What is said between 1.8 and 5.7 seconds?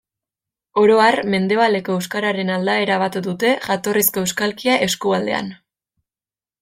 euskararen aldaera bat dute jatorrizko euskalkia eskualdean.